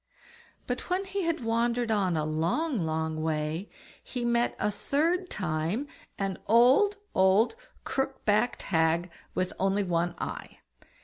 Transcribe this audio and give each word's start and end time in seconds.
But 0.65 0.89
when 0.89 1.05
he 1.05 1.25
had 1.25 1.43
wandered 1.43 1.91
on 1.91 2.17
a 2.17 2.25
long, 2.25 2.79
long 2.87 3.21
way, 3.21 3.69
he 4.03 4.25
met 4.25 4.55
a 4.57 4.71
third 4.71 5.29
time 5.29 5.87
an 6.17 6.39
old, 6.47 6.97
old 7.13 7.55
crook 7.83 8.25
backed 8.25 8.63
hag, 8.63 9.11
with 9.35 9.53
only 9.59 9.83
one 9.83 10.15
eye. 10.17 10.57